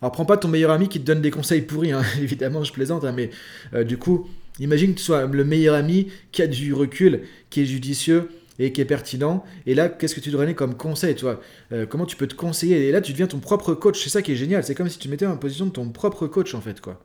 Alors 0.00 0.12
prends 0.12 0.24
pas 0.24 0.36
ton 0.36 0.48
meilleur 0.48 0.72
ami 0.72 0.88
qui 0.88 1.00
te 1.00 1.04
donne 1.04 1.20
des 1.20 1.30
conseils 1.30 1.62
pourris, 1.62 1.92
hein. 1.92 2.02
évidemment, 2.20 2.62
je 2.64 2.72
plaisante, 2.72 3.04
hein, 3.04 3.12
mais 3.12 3.30
euh, 3.72 3.84
du 3.84 3.98
coup, 3.98 4.28
imagine 4.58 4.94
que 4.94 4.98
tu 4.98 5.04
sois 5.04 5.26
le 5.26 5.44
meilleur 5.44 5.74
ami 5.74 6.08
qui 6.32 6.42
a 6.42 6.46
du 6.46 6.74
recul, 6.74 7.22
qui 7.50 7.62
est 7.62 7.66
judicieux, 7.66 8.28
et 8.62 8.72
qui 8.72 8.80
est 8.80 8.84
pertinent. 8.84 9.44
Et 9.66 9.74
là, 9.74 9.88
qu'est-ce 9.88 10.14
que 10.14 10.20
tu 10.20 10.30
donner 10.30 10.54
comme 10.54 10.76
conseil, 10.76 11.16
toi? 11.16 11.40
Euh, 11.72 11.84
Comment 11.84 12.06
tu 12.06 12.16
peux 12.16 12.28
te 12.28 12.34
conseiller? 12.34 12.88
Et 12.88 12.92
là, 12.92 13.00
tu 13.00 13.12
deviens 13.12 13.26
ton 13.26 13.40
propre 13.40 13.74
coach. 13.74 14.02
C'est 14.02 14.10
ça 14.10 14.22
qui 14.22 14.32
est 14.32 14.36
génial. 14.36 14.62
C'est 14.62 14.74
comme 14.74 14.88
si 14.88 14.98
tu 14.98 15.08
mettais 15.08 15.26
en 15.26 15.36
position 15.36 15.66
de 15.66 15.72
ton 15.72 15.88
propre 15.88 16.28
coach, 16.28 16.54
en 16.54 16.60
fait, 16.60 16.80
quoi. 16.80 17.00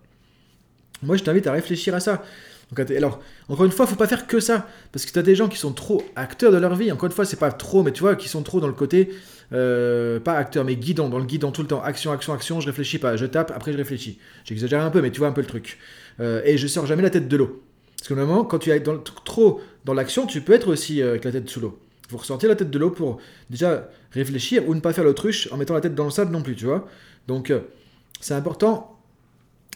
Moi, 1.02 1.18
je 1.18 1.24
t'invite 1.24 1.48
à 1.48 1.52
réfléchir 1.52 1.96
à 1.96 2.00
ça. 2.00 2.24
alors, 2.96 3.20
encore 3.50 3.66
une 3.66 3.72
fois, 3.72 3.88
faut 3.88 3.96
pas 3.96 4.08
faire 4.08 4.28
que 4.28 4.40
ça, 4.40 4.68
parce 4.92 5.06
que 5.06 5.12
tu 5.12 5.18
as 5.18 5.24
des 5.24 5.36
gens 5.36 5.48
qui 5.48 5.58
sont 5.58 5.74
trop 5.74 6.04
acteurs 6.16 6.52
de 6.52 6.58
leur 6.58 6.76
vie. 6.76 6.92
Encore 6.92 7.08
une 7.08 7.16
fois, 7.16 7.26
c'est 7.26 7.40
pas 7.40 7.52
trop, 7.52 7.82
mais 7.82 7.92
tu 7.92 8.02
vois, 8.02 8.16
qui 8.16 8.30
sont 8.30 8.44
trop 8.44 8.60
dans 8.60 8.68
le 8.68 8.74
côté, 8.74 9.10
euh, 9.54 10.20
pas 10.20 10.34
acteur, 10.34 10.64
mais 10.64 10.76
guidon, 10.76 11.10
dans 11.10 11.20
le 11.20 11.26
guidon 11.26 11.52
tout 11.52 11.62
le 11.62 11.68
temps. 11.68 11.82
Action, 11.82 12.12
action, 12.12 12.34
action, 12.34 12.60
je 12.60 12.68
réfléchis 12.68 13.00
pas, 13.00 13.16
je 13.16 13.26
tape, 13.26 13.52
après 13.56 13.72
je 13.74 13.78
réfléchis. 13.78 14.20
J'exagère 14.44 14.84
un 14.84 14.92
peu, 14.92 15.02
mais 15.02 15.12
tu 15.12 15.20
vois 15.20 15.28
un 15.28 15.34
peu 15.34 15.42
le 15.42 15.48
truc. 15.48 15.80
Euh, 16.20 16.42
et 16.46 16.58
je 16.58 16.68
sors 16.68 16.86
jamais 16.86 17.04
la 17.04 17.10
tête 17.10 17.28
de 17.28 17.38
l'eau. 17.38 17.64
Parce 17.98 18.10
que 18.10 18.14
normalement, 18.14 18.44
quand 18.44 18.60
tu 18.60 18.70
es 18.70 18.80
dans, 18.80 18.98
trop 19.00 19.62
dans 19.88 19.94
l'action, 19.94 20.28
tu 20.28 20.42
peux 20.42 20.52
être 20.54 20.68
aussi 20.68 21.02
euh, 21.02 21.12
avec 21.12 21.24
la 21.24 21.32
tête 21.32 21.50
sous 21.50 21.62
l'eau. 21.62 21.80
Il 22.08 22.12
faut 22.12 22.18
ressortir 22.18 22.50
la 22.50 22.56
tête 22.56 22.70
de 22.70 22.78
l'eau 22.78 22.92
pour 22.92 23.20
déjà 23.50 23.90
réfléchir 24.12 24.68
ou 24.68 24.76
ne 24.76 24.82
pas 24.82 24.92
faire 24.92 25.06
l'autruche 25.06 25.50
en 25.52 25.58
mettant 25.58 25.74
la 25.74 25.82
tête 25.82 25.96
dans 25.96 26.04
le 26.04 26.12
sable 26.12 26.32
non 26.32 26.42
plus, 26.42 26.56
tu 26.56 26.66
vois. 26.66 26.88
Donc, 27.28 27.52
euh, 27.52 27.62
c'est 28.20 28.34
important 28.34 29.00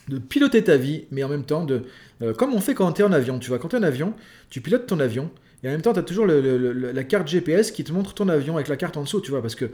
de 0.10 0.18
piloter 0.18 0.64
ta 0.66 0.76
vie, 0.76 1.06
mais 1.12 1.24
en 1.24 1.30
même 1.30 1.46
temps 1.46 1.64
de... 1.64 1.84
Euh, 2.22 2.34
comme 2.34 2.54
on 2.54 2.60
fait 2.60 2.74
quand 2.74 2.92
tu 2.92 3.02
es 3.02 3.06
en 3.06 3.14
avion, 3.14 3.40
tu 3.40 3.48
vois. 3.48 3.58
Quand 3.58 3.70
tu 3.70 3.78
es 3.78 3.80
en 3.80 3.84
avion, 3.84 4.14
tu 4.50 4.60
pilotes 4.60 4.86
ton 4.86 5.00
avion, 5.00 5.32
et 5.64 5.70
en 5.70 5.72
même 5.72 5.82
temps, 5.82 5.94
tu 5.94 6.00
as 6.00 6.04
toujours 6.04 6.26
la 6.26 7.04
carte 7.04 7.28
GPS 7.28 7.72
qui 7.72 7.84
te 7.86 7.94
montre 7.94 8.14
ton 8.14 8.28
avion 8.28 8.56
avec 8.56 8.68
la 8.68 8.76
carte 8.76 8.98
en 8.98 9.04
dessous, 9.04 9.22
tu 9.22 9.30
vois, 9.30 9.42
parce 9.42 9.54
que 9.54 9.70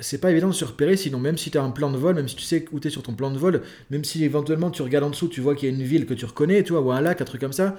c'est 0.00 0.22
pas 0.22 0.30
évident 0.30 0.48
de 0.48 0.54
se 0.54 0.64
repérer, 0.64 0.96
sinon 0.96 1.18
même 1.18 1.36
si 1.36 1.50
tu 1.50 1.58
as 1.58 1.62
un 1.62 1.68
plan 1.68 1.90
de 1.90 1.98
vol, 1.98 2.14
même 2.14 2.28
si 2.28 2.34
tu 2.34 2.44
sais 2.44 2.64
où 2.72 2.80
tu 2.80 2.88
es 2.88 2.90
sur 2.90 3.02
ton 3.02 3.12
plan 3.12 3.30
de 3.30 3.36
vol, 3.36 3.60
même 3.90 4.04
si 4.04 4.24
éventuellement 4.24 4.70
tu 4.70 4.80
regardes 4.80 5.04
en 5.04 5.10
dessous, 5.10 5.28
tu 5.28 5.42
vois 5.42 5.54
qu'il 5.54 5.68
y 5.68 5.72
a 5.72 5.74
une 5.74 5.82
ville 5.82 6.06
que 6.06 6.14
tu 6.14 6.24
reconnais, 6.24 6.62
tu 6.62 6.72
vois, 6.72 6.80
ou 6.80 6.90
un 6.92 7.02
lac, 7.02 7.20
un 7.20 7.26
truc 7.26 7.42
comme 7.42 7.52
ça, 7.52 7.76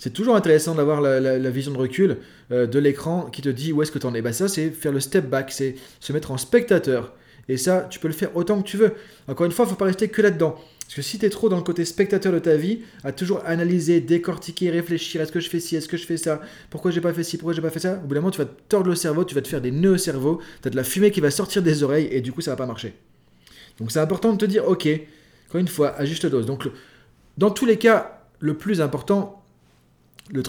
c'est 0.00 0.14
toujours 0.14 0.34
intéressant 0.34 0.74
d'avoir 0.74 1.02
la, 1.02 1.50
vision 1.50 1.72
de 1.72 1.76
recul 1.76 2.16
euh, 2.50 2.66
de 2.66 2.78
l'écran 2.78 3.28
qui 3.30 3.42
te 3.42 3.50
dit 3.50 3.70
où 3.72 3.82
est-ce 3.82 3.92
que 3.92 3.98
tu 3.98 4.06
en 4.06 4.14
es. 4.14 4.22
Bah 4.22 4.32
ça, 4.32 4.48
c'est 4.48 4.70
faire 4.70 4.92
le 4.92 5.00
step 5.00 5.28
back, 5.28 5.52
c'est 5.52 5.74
se 6.00 6.12
mettre 6.14 6.30
en 6.30 6.38
spectateur. 6.38 7.12
Et 7.50 7.58
ça, 7.58 7.86
tu 7.90 7.98
peux 7.98 8.08
le 8.08 8.14
faire 8.14 8.34
autant 8.34 8.62
que 8.62 8.66
tu 8.66 8.78
veux. 8.78 8.94
Encore 9.28 9.44
une 9.44 9.52
fois, 9.52 9.66
faut 9.66 9.74
pas 9.74 9.84
rester 9.84 10.08
que 10.08 10.22
là-dedans. 10.22 10.56
Parce 10.80 10.94
que 10.94 11.02
si 11.02 11.18
tu 11.18 11.26
es 11.26 11.28
trop 11.28 11.50
dans 11.50 11.58
le 11.58 11.62
côté 11.62 11.84
spectateur 11.84 12.32
de 12.32 12.38
ta 12.38 12.56
vie, 12.56 12.80
à 13.04 13.12
toujours 13.12 13.42
analyser, 13.44 14.00
décortiquer, 14.00 14.70
réfléchir, 14.70 15.20
est-ce 15.20 15.32
que 15.32 15.40
je 15.40 15.50
fais 15.50 15.60
ci, 15.60 15.76
est-ce 15.76 15.86
que 15.86 15.98
je 15.98 16.06
fais 16.06 16.16
ça, 16.16 16.40
pourquoi 16.70 16.90
j'ai 16.90 17.02
pas 17.02 17.12
fait 17.12 17.22
ci, 17.22 17.36
pourquoi 17.36 17.52
j'ai 17.52 17.60
pas 17.60 17.70
fait 17.70 17.80
ça, 17.80 18.00
au 18.02 18.06
bout 18.06 18.14
d'un 18.14 18.20
moment, 18.20 18.30
tu 18.30 18.38
vas 18.38 18.46
te 18.46 18.58
tordre 18.68 18.88
le 18.88 18.96
cerveau, 18.96 19.24
tu 19.24 19.34
vas 19.34 19.42
te 19.42 19.48
faire 19.48 19.60
des 19.60 19.70
nœuds 19.70 19.92
au 19.92 19.98
cerveau, 19.98 20.40
tu 20.62 20.68
as 20.68 20.70
de 20.70 20.76
la 20.76 20.82
fumée 20.82 21.10
qui 21.10 21.20
va 21.20 21.30
sortir 21.30 21.62
des 21.62 21.82
oreilles 21.82 22.08
et 22.10 22.22
du 22.22 22.32
coup, 22.32 22.40
ça 22.40 22.52
va 22.52 22.56
pas 22.56 22.66
marcher. 22.66 22.94
Donc 23.78 23.92
c'est 23.92 24.00
important 24.00 24.32
de 24.32 24.38
te 24.38 24.46
dire, 24.46 24.66
ok, 24.66 24.88
encore 25.48 25.60
une 25.60 25.68
fois, 25.68 25.94
à 25.96 26.04
juste 26.04 26.26
dose. 26.26 26.46
Donc 26.46 26.68
dans 27.36 27.50
tous 27.50 27.66
les 27.66 27.76
cas, 27.76 28.24
le 28.40 28.54
plus 28.54 28.80
important, 28.80 29.39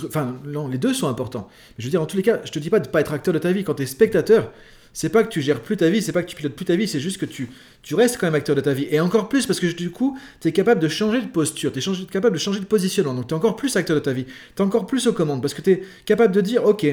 enfin, 0.06 0.40
les 0.72 0.78
deux 0.78 0.94
sont 0.94 1.08
importants. 1.08 1.48
Mais 1.50 1.76
je 1.80 1.86
veux 1.86 1.92
dire, 1.92 2.02
en 2.02 2.06
tous 2.06 2.18
les 2.18 2.24
cas, 2.24 2.42
je 2.46 2.52
te 2.52 2.60
dis 2.60 2.70
pas 2.70 2.80
de 2.80 2.88
pas 2.88 3.02
être 3.02 3.14
acteur 3.14 3.34
de 3.34 3.40
ta 3.40 3.52
vie. 3.52 3.64
Quand 3.64 3.76
tu 3.76 3.84
es 3.84 3.86
spectateur, 3.86 4.52
c'est 4.94 5.10
pas 5.10 5.24
que 5.24 5.30
tu 5.30 5.42
gères 5.42 5.62
plus 5.62 5.78
ta 5.78 5.90
vie, 5.90 6.02
c'est 6.02 6.12
pas 6.12 6.22
que 6.24 6.30
tu 6.30 6.36
pilotes 6.36 6.56
plus 6.56 6.66
ta 6.66 6.76
vie, 6.76 6.88
c'est 6.88 7.00
juste 7.00 7.18
que 7.18 7.26
tu, 7.26 7.50
tu 7.82 7.96
restes 7.96 8.18
quand 8.18 8.28
même 8.28 8.36
acteur 8.36 8.56
de 8.56 8.62
ta 8.62 8.74
vie. 8.74 8.88
Et 8.92 9.00
encore 9.00 9.30
plus 9.30 9.46
parce 9.46 9.60
que 9.60 9.68
du 9.68 9.90
coup, 9.90 10.18
tu 10.42 10.48
es 10.48 10.52
capable 10.52 10.82
de 10.82 10.88
changer 10.88 11.22
de 11.22 11.28
posture, 11.28 11.72
tu 11.72 11.80
es 11.80 12.06
capable 12.06 12.36
de 12.36 12.42
changer 12.42 12.60
de 12.60 12.66
positionnement. 12.66 13.14
Donc 13.14 13.28
tu 13.28 13.34
es 13.34 13.38
encore 13.38 13.56
plus 13.56 13.76
acteur 13.76 13.96
de 13.96 14.02
ta 14.02 14.12
vie. 14.12 14.26
Tu 14.26 14.62
es 14.62 14.66
encore 14.66 14.86
plus 14.86 15.08
aux 15.08 15.14
commandes 15.14 15.42
parce 15.42 15.54
que 15.54 15.62
tu 15.62 15.72
es 15.72 15.84
capable 16.06 16.34
de 16.34 16.42
dire 16.42 16.66
Ok, 16.66 16.86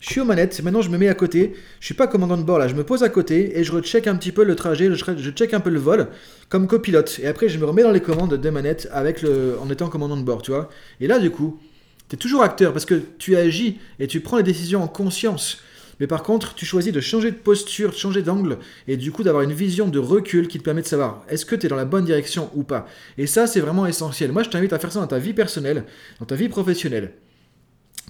je 0.00 0.10
suis 0.10 0.20
aux 0.20 0.24
manettes, 0.24 0.60
maintenant 0.62 0.82
je 0.82 0.90
me 0.90 0.98
mets 0.98 1.08
à 1.08 1.14
côté, 1.14 1.54
je 1.80 1.86
suis 1.86 1.94
pas 1.94 2.06
commandant 2.06 2.36
de 2.36 2.42
bord 2.42 2.58
là, 2.58 2.68
je 2.68 2.74
me 2.74 2.84
pose 2.84 3.02
à 3.02 3.08
côté 3.08 3.58
et 3.58 3.64
je 3.64 3.72
recheck 3.72 4.06
un 4.06 4.16
petit 4.16 4.32
peu 4.32 4.44
le 4.44 4.54
trajet, 4.54 4.90
je 4.92 5.30
check 5.30 5.54
un 5.54 5.60
peu 5.60 5.70
le 5.70 5.78
vol 5.78 6.08
comme 6.48 6.66
copilote. 6.66 7.20
Et 7.22 7.26
après 7.26 7.48
je 7.48 7.58
me 7.58 7.64
remets 7.64 7.82
dans 7.82 7.92
les 7.92 8.00
commandes 8.00 8.34
des 8.34 8.50
manettes 8.50 8.88
avec 8.92 9.22
le, 9.22 9.56
en 9.60 9.70
étant 9.70 9.88
commandant 9.88 10.16
de 10.16 10.22
bord, 10.22 10.42
tu 10.42 10.50
vois. 10.50 10.68
Et 11.00 11.06
là 11.06 11.18
du 11.18 11.30
coup, 11.30 11.60
tu 12.08 12.14
es 12.14 12.18
toujours 12.18 12.42
acteur 12.42 12.72
parce 12.72 12.84
que 12.84 13.00
tu 13.18 13.36
agis 13.36 13.78
et 13.98 14.06
tu 14.06 14.20
prends 14.20 14.36
les 14.36 14.42
décisions 14.42 14.82
en 14.82 14.88
conscience. 14.88 15.58
Mais 15.98 16.06
par 16.06 16.22
contre, 16.22 16.54
tu 16.54 16.66
choisis 16.66 16.92
de 16.92 17.00
changer 17.00 17.30
de 17.30 17.36
posture, 17.36 17.90
de 17.90 17.96
changer 17.96 18.22
d'angle, 18.22 18.58
et 18.86 18.96
du 18.96 19.12
coup 19.12 19.22
d'avoir 19.22 19.42
une 19.42 19.52
vision 19.52 19.88
de 19.88 19.98
recul 19.98 20.46
qui 20.46 20.58
te 20.58 20.62
permet 20.62 20.82
de 20.82 20.86
savoir 20.86 21.24
est-ce 21.28 21.46
que 21.46 21.56
tu 21.56 21.66
es 21.66 21.68
dans 21.68 21.76
la 21.76 21.86
bonne 21.86 22.04
direction 22.04 22.50
ou 22.54 22.64
pas. 22.64 22.86
Et 23.16 23.26
ça, 23.26 23.46
c'est 23.46 23.60
vraiment 23.60 23.86
essentiel. 23.86 24.30
Moi, 24.30 24.42
je 24.42 24.50
t'invite 24.50 24.72
à 24.72 24.78
faire 24.78 24.92
ça 24.92 25.00
dans 25.00 25.06
ta 25.06 25.18
vie 25.18 25.32
personnelle, 25.32 25.84
dans 26.20 26.26
ta 26.26 26.34
vie 26.34 26.48
professionnelle. 26.48 27.12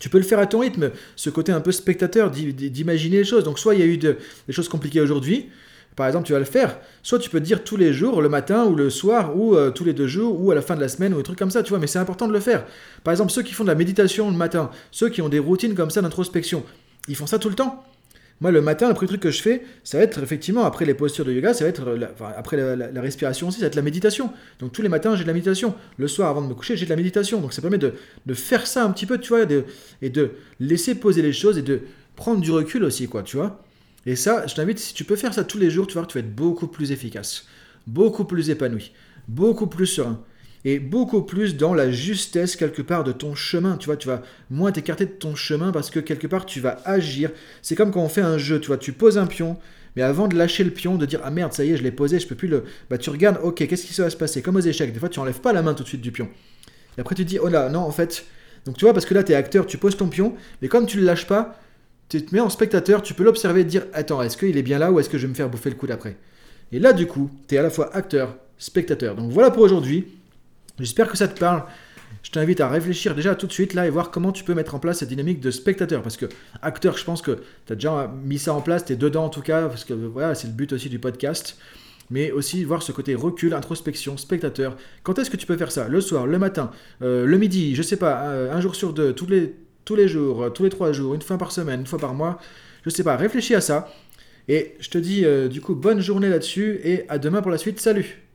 Tu 0.00 0.08
peux 0.08 0.18
le 0.18 0.24
faire 0.24 0.38
à 0.38 0.46
ton 0.46 0.58
rythme, 0.58 0.90
ce 1.14 1.30
côté 1.30 1.52
un 1.52 1.60
peu 1.60 1.72
spectateur, 1.72 2.30
d'imaginer 2.30 3.18
les 3.18 3.24
choses. 3.24 3.44
Donc 3.44 3.58
soit 3.58 3.74
il 3.74 3.80
y 3.80 3.82
a 3.82 3.86
eu 3.86 3.96
des 3.96 4.16
choses 4.50 4.68
compliquées 4.68 5.00
aujourd'hui, 5.00 5.48
par 5.96 6.06
exemple, 6.06 6.26
tu 6.26 6.34
vas 6.34 6.38
le 6.38 6.44
faire. 6.44 6.78
Soit 7.02 7.18
tu 7.18 7.30
peux 7.30 7.40
te 7.40 7.44
dire 7.44 7.64
tous 7.64 7.78
les 7.78 7.94
jours, 7.94 8.20
le 8.20 8.28
matin 8.28 8.66
ou 8.66 8.76
le 8.76 8.90
soir, 8.90 9.34
ou 9.34 9.56
euh, 9.56 9.70
tous 9.70 9.84
les 9.84 9.94
deux 9.94 10.06
jours, 10.06 10.38
ou 10.38 10.50
à 10.50 10.54
la 10.54 10.60
fin 10.60 10.76
de 10.76 10.80
la 10.80 10.88
semaine, 10.88 11.14
ou 11.14 11.16
des 11.16 11.22
trucs 11.22 11.38
comme 11.38 11.50
ça, 11.50 11.62
tu 11.62 11.70
vois. 11.70 11.78
Mais 11.78 11.86
c'est 11.86 11.98
important 11.98 12.28
de 12.28 12.34
le 12.34 12.40
faire. 12.40 12.66
Par 13.02 13.12
exemple, 13.12 13.32
ceux 13.32 13.42
qui 13.42 13.54
font 13.54 13.64
de 13.64 13.70
la 13.70 13.74
méditation 13.74 14.30
le 14.30 14.36
matin, 14.36 14.70
ceux 14.90 15.08
qui 15.08 15.22
ont 15.22 15.30
des 15.30 15.38
routines 15.38 15.74
comme 15.74 15.90
ça 15.90 16.02
d'introspection, 16.02 16.64
ils 17.08 17.16
font 17.16 17.26
ça 17.26 17.38
tout 17.38 17.48
le 17.48 17.54
temps. 17.54 17.82
Moi, 18.42 18.50
le 18.50 18.60
matin, 18.60 18.88
le 18.88 18.94
premier 18.94 19.08
truc 19.08 19.22
que 19.22 19.30
je 19.30 19.40
fais, 19.40 19.62
ça 19.82 19.96
va 19.96 20.04
être 20.04 20.22
effectivement, 20.22 20.64
après 20.64 20.84
les 20.84 20.92
postures 20.92 21.24
de 21.24 21.32
yoga, 21.32 21.54
ça 21.54 21.64
va 21.64 21.70
être, 21.70 21.98
après 22.36 22.58
la, 22.76 23.00
respiration 23.00 23.48
aussi, 23.48 23.60
ça 23.60 23.62
va 23.62 23.68
être 23.68 23.76
la 23.76 23.80
méditation. 23.80 24.30
Donc 24.58 24.72
tous 24.72 24.82
les 24.82 24.90
matins, 24.90 25.16
j'ai 25.16 25.22
de 25.22 25.28
la 25.28 25.32
méditation. 25.32 25.74
Le 25.96 26.06
soir, 26.06 26.28
avant 26.28 26.42
de 26.42 26.46
me 26.46 26.54
coucher, 26.54 26.76
j'ai 26.76 26.84
de 26.84 26.90
la 26.90 26.96
méditation. 26.96 27.40
Donc 27.40 27.54
ça 27.54 27.62
permet 27.62 27.78
de, 27.78 27.94
faire 28.34 28.66
ça 28.66 28.84
un 28.84 28.90
petit 28.90 29.06
peu, 29.06 29.16
tu 29.16 29.30
vois, 29.30 29.46
et 30.02 30.10
de 30.10 30.30
laisser 30.60 30.94
poser 30.96 31.22
les 31.22 31.32
choses 31.32 31.56
et 31.56 31.62
de 31.62 31.80
prendre 32.14 32.42
du 32.42 32.50
recul 32.50 32.84
aussi, 32.84 33.08
quoi, 33.08 33.22
tu 33.22 33.38
vois. 33.38 33.62
Et 34.06 34.14
ça, 34.14 34.46
je 34.46 34.54
t'invite, 34.54 34.78
si 34.78 34.94
tu 34.94 35.04
peux 35.04 35.16
faire 35.16 35.34
ça 35.34 35.44
tous 35.44 35.58
les 35.58 35.68
jours, 35.68 35.86
tu 35.86 35.98
vas 35.98 36.06
tu 36.06 36.14
vas 36.16 36.25
être 36.25 36.34
beaucoup 36.34 36.68
plus 36.68 36.92
efficace, 36.92 37.46
beaucoup 37.88 38.25
plus 38.25 38.50
épanoui, 38.50 38.92
beaucoup 39.26 39.66
plus 39.66 39.86
serein 39.86 40.22
et 40.64 40.78
beaucoup 40.78 41.22
plus 41.22 41.56
dans 41.56 41.75
la 41.75 41.90
justesse 41.90 42.56
quelque 42.56 42.82
part 42.82 43.04
de 43.04 43.12
ton 43.12 43.34
chemin. 43.34 43.76
Tu 43.76 43.86
vois, 43.86 43.96
tu 43.96 44.08
vas 44.08 44.22
moins 44.48 44.72
t'écarter 44.72 45.06
de 45.06 45.12
ton 45.12 45.34
chemin 45.34 45.72
parce 45.72 45.90
que 45.90 46.00
quelque 46.00 46.26
part 46.26 46.46
tu 46.46 46.60
vas 46.60 46.78
agir. 46.84 47.30
C'est 47.62 47.75
comme 47.75 47.90
quand 47.90 48.02
on 48.02 48.08
fait 48.08 48.20
un 48.20 48.38
jeu, 48.38 48.60
tu 48.60 48.68
vois, 48.68 48.78
tu 48.78 48.92
poses 48.92 49.18
un 49.18 49.26
pion, 49.26 49.58
mais 49.96 50.02
avant 50.02 50.28
de 50.28 50.36
lâcher 50.36 50.62
le 50.62 50.70
pion, 50.70 50.96
de 50.96 51.06
dire 51.06 51.20
ah 51.25 51.30
merde, 51.30 51.52
ça 51.52 51.64
y 51.64 51.72
est, 51.72 51.76
je 51.76 51.82
l'ai 51.82 51.92
posé, 51.92 52.20
je 52.20 52.28
peux 52.28 52.34
plus 52.36 52.48
le. 52.48 52.64
Bah 52.88 52.98
tu 52.98 53.10
regardes, 53.10 53.38
ok, 53.42 53.66
qu'est-ce 53.66 53.86
qui 53.86 54.00
va 54.00 54.10
se 54.10 54.16
passer? 54.16 54.40
Comme 54.40 54.56
aux 54.56 54.60
échecs, 54.60 54.92
des 54.92 55.00
fois 55.00 55.08
tu 55.08 55.18
enlèves 55.18 55.40
pas 55.40 55.52
la 55.52 55.62
main 55.62 55.75
tout 55.75 55.82
de 55.82 55.88
suite 55.88 56.00
du 56.00 56.12
pion. 56.12 56.28
Et 56.96 57.00
après 57.00 57.16
tu 57.16 57.25
dis 57.25 57.38
oh 57.40 57.48
là, 57.48 57.68
non, 57.70 57.80
en 57.80 57.92
fait. 57.92 58.25
Donc 58.64 58.76
tu 58.76 58.84
vois, 58.84 58.92
parce 58.92 59.06
que 59.06 59.14
là 59.14 59.25
tu 59.25 59.32
es 59.32 59.34
acteur, 59.34 59.66
tu 59.66 59.78
poses 59.78 59.96
ton 59.96 60.08
pion, 60.08 60.34
mais 60.62 60.68
comme 60.68 60.86
tu 60.86 60.98
le 60.98 61.04
lâches 61.04 61.26
pas, 61.26 61.60
tu 62.08 62.25
te 62.25 62.34
mets 62.34 62.40
en 62.40 62.50
spectateur, 62.50 63.02
tu 63.02 63.14
peux 63.14 63.25
l'observer 63.25 63.62
et 63.62 63.64
te 63.64 63.70
dire 63.70 63.84
attends, 63.92 64.22
est-ce 64.22 64.36
qu'il 64.36 64.56
est 64.56 64.62
bien 64.62 64.78
là 64.78 64.92
ou 64.92 65.00
est-ce 65.00 65.10
que 65.10 65.18
je 65.18 65.22
vais 65.22 65.30
me 65.30 65.34
faire 65.34 65.48
bouffer 65.48 65.70
le 65.70 65.76
coup 65.76 65.86
d'après 65.86 66.16
Et 66.72 66.78
là 66.78 66.92
du 66.92 67.06
coup, 67.06 67.30
tu 67.48 67.54
es 67.54 67.58
à 67.58 67.62
la 67.62 67.70
fois 67.70 67.94
acteur, 67.94 68.36
spectateur. 68.58 69.16
Donc 69.16 69.30
voilà 69.30 69.50
pour 69.50 69.62
aujourd'hui. 69.62 70.06
J'espère 70.78 71.08
que 71.08 71.16
ça 71.16 71.28
te 71.28 71.38
parle. 71.38 71.64
Je 72.22 72.30
t'invite 72.30 72.60
à 72.60 72.68
réfléchir 72.68 73.14
déjà 73.14 73.34
tout 73.34 73.46
de 73.46 73.52
suite 73.52 73.72
là 73.72 73.86
et 73.86 73.90
voir 73.90 74.10
comment 74.10 74.32
tu 74.32 74.42
peux 74.42 74.54
mettre 74.54 74.75
en 74.75 74.80
place 74.80 74.98
cette 74.98 75.08
dynamique 75.08 75.40
de 75.40 75.50
spectateur. 75.50 76.02
Parce 76.02 76.16
que 76.16 76.26
acteur, 76.60 76.98
je 76.98 77.04
pense 77.04 77.22
que 77.22 77.38
tu 77.66 77.72
as 77.72 77.76
déjà 77.76 78.12
mis 78.25 78.38
ça 78.38 78.52
en 78.52 78.60
place, 78.60 78.84
tu 78.84 78.92
es 78.92 78.96
dedans 78.96 79.25
en 79.26 79.28
tout 79.28 79.42
cas, 79.42 79.68
parce 79.68 79.84
que 79.84 79.94
voilà, 79.94 80.34
c'est 80.34 80.48
le 80.48 80.52
but 80.52 80.72
aussi 80.72 80.88
du 80.88 80.98
podcast. 80.98 81.56
Mais 82.10 82.30
aussi 82.30 82.62
voir 82.64 82.82
ce 82.82 82.92
côté 82.92 83.14
recul, 83.14 83.52
introspection, 83.54 84.16
spectateur. 84.16 84.76
Quand 85.02 85.18
est-ce 85.18 85.30
que 85.30 85.36
tu 85.36 85.46
peux 85.46 85.56
faire 85.56 85.72
ça? 85.72 85.88
Le 85.88 86.00
soir, 86.00 86.26
le 86.26 86.38
matin, 86.38 86.70
euh, 87.02 87.26
le 87.26 87.36
midi, 87.38 87.75
je 87.75 87.82
sais 87.82 87.96
pas, 87.96 88.28
euh, 88.28 88.52
un, 88.52 88.60
jour 88.60 88.76
sur 88.76 88.92
deux, 88.92 89.12
tous 89.12 89.26
les, 89.26 89.54
tous 89.87 89.97
les 89.97 90.09
jours, 90.09 90.43
euh, 90.43 90.50
tous 90.50 90.64
les 90.64 90.71
trois 90.71 90.93
jours, 90.93 91.14
une 91.14 91.23
fois 91.23 91.38
par 91.38 91.50
semaine, 91.50 91.81
une 91.81 91.87
fois 91.87 91.99
par 91.99 92.12
mois. 92.12 92.38
Je 92.85 92.90
sais 92.90 93.02
pas, 93.05 93.16
réfléchis 93.16 93.55
à 93.55 93.62
ça. 93.62 93.90
Et 94.49 94.75
je 94.78 94.90
te 94.90 94.99
dis 94.99 95.25
du 95.50 95.61
coup 95.61 95.75
bonne 95.75 96.00
journée 96.00 96.28
là-dessus 96.28 96.78
et 96.85 97.05
à 97.09 97.19
demain 97.19 97.43
pour 97.43 97.50
la 97.50 97.59
suite. 97.59 97.81
Salut 97.81 98.25